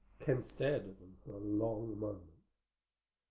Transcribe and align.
Ken 0.19 0.41
stared 0.41 0.81
at 0.87 0.97
them 0.99 1.15
for 1.23 1.33
a 1.35 1.37
long 1.37 1.99
moment. 1.99 2.31